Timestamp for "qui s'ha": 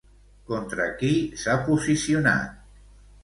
1.01-1.57